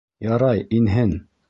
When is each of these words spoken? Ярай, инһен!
Ярай, 0.27 0.63
инһен! 0.79 1.17